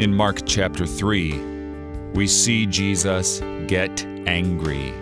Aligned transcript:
In 0.00 0.16
Mark 0.16 0.46
chapter 0.46 0.86
3, 0.86 1.38
we 2.14 2.26
see 2.26 2.64
Jesus 2.64 3.40
get 3.66 4.02
angry 4.26 4.94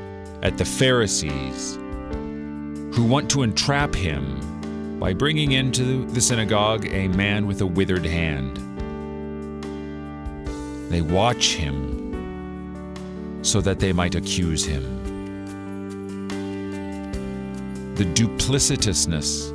at 0.43 0.59
the 0.59 0.65
Pharisees 0.65 1.77
who 1.77 3.05
want 3.05 3.31
to 3.31 3.45
entrap 3.45 3.95
him 3.95 4.99
by 4.99 5.13
bringing 5.13 5.53
into 5.53 6.05
the 6.07 6.21
synagogue 6.21 6.85
a 6.87 7.07
man 7.07 7.47
with 7.47 7.61
a 7.61 7.67
withered 7.67 8.05
hand. 8.05 8.57
They 10.91 11.03
watch 11.03 11.55
him 11.55 13.39
so 13.45 13.61
that 13.61 13.79
they 13.79 13.93
might 13.93 14.17
accuse 14.17 14.65
him. 14.65 14.83
The 17.95 18.05
duplicitousness, 18.05 19.55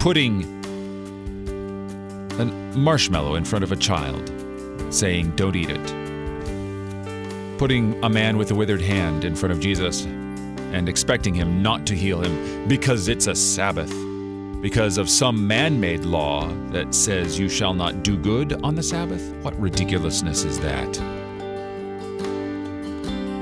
putting 0.00 0.61
a 2.38 2.44
marshmallow 2.76 3.34
in 3.34 3.44
front 3.44 3.62
of 3.62 3.72
a 3.72 3.76
child, 3.76 4.32
saying, 4.90 5.32
Don't 5.36 5.56
eat 5.56 5.70
it. 5.70 7.58
Putting 7.58 8.02
a 8.02 8.08
man 8.08 8.36
with 8.38 8.50
a 8.50 8.54
withered 8.54 8.80
hand 8.80 9.24
in 9.24 9.36
front 9.36 9.52
of 9.52 9.60
Jesus 9.60 10.04
and 10.72 10.88
expecting 10.88 11.34
him 11.34 11.62
not 11.62 11.86
to 11.86 11.94
heal 11.94 12.20
him 12.20 12.66
because 12.66 13.08
it's 13.08 13.26
a 13.26 13.34
Sabbath, 13.34 13.92
because 14.62 14.96
of 14.96 15.10
some 15.10 15.46
man 15.46 15.78
made 15.78 16.04
law 16.04 16.48
that 16.70 16.94
says 16.94 17.38
you 17.38 17.48
shall 17.48 17.74
not 17.74 18.02
do 18.02 18.16
good 18.16 18.54
on 18.64 18.74
the 18.74 18.82
Sabbath? 18.82 19.32
What 19.42 19.58
ridiculousness 19.60 20.44
is 20.44 20.58
that? 20.60 20.92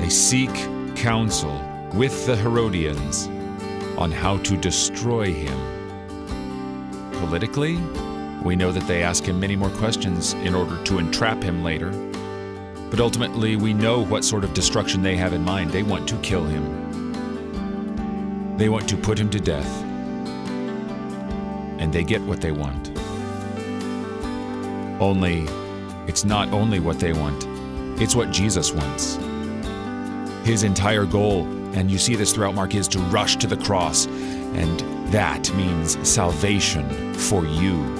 They 0.00 0.08
seek 0.08 0.50
counsel 0.96 1.56
with 1.94 2.26
the 2.26 2.36
Herodians 2.36 3.28
on 3.96 4.10
how 4.10 4.38
to 4.38 4.56
destroy 4.56 5.32
him. 5.32 5.58
Politically, 7.12 7.78
we 8.42 8.56
know 8.56 8.72
that 8.72 8.86
they 8.86 9.02
ask 9.02 9.24
him 9.24 9.38
many 9.38 9.54
more 9.56 9.70
questions 9.70 10.32
in 10.34 10.54
order 10.54 10.82
to 10.84 10.98
entrap 10.98 11.42
him 11.42 11.62
later. 11.62 11.90
But 12.90 13.00
ultimately, 13.00 13.56
we 13.56 13.72
know 13.74 14.04
what 14.04 14.24
sort 14.24 14.44
of 14.44 14.54
destruction 14.54 15.02
they 15.02 15.16
have 15.16 15.32
in 15.32 15.42
mind. 15.42 15.70
They 15.70 15.82
want 15.82 16.08
to 16.08 16.16
kill 16.18 16.44
him. 16.44 16.80
They 18.56 18.68
want 18.68 18.88
to 18.88 18.96
put 18.96 19.18
him 19.18 19.30
to 19.30 19.38
death. 19.38 19.82
And 21.78 21.92
they 21.92 22.02
get 22.02 22.20
what 22.22 22.40
they 22.40 22.52
want. 22.52 22.90
Only, 25.00 25.46
it's 26.08 26.24
not 26.24 26.52
only 26.52 26.80
what 26.80 26.98
they 26.98 27.12
want, 27.12 27.44
it's 28.00 28.14
what 28.14 28.30
Jesus 28.30 28.72
wants. 28.72 29.18
His 30.46 30.62
entire 30.62 31.04
goal, 31.04 31.44
and 31.74 31.90
you 31.90 31.98
see 31.98 32.16
this 32.16 32.32
throughout 32.32 32.54
Mark, 32.54 32.74
is 32.74 32.88
to 32.88 32.98
rush 32.98 33.36
to 33.36 33.46
the 33.46 33.56
cross. 33.58 34.06
And 34.06 34.80
that 35.12 35.54
means 35.54 35.96
salvation 36.08 37.14
for 37.14 37.46
you. 37.46 37.99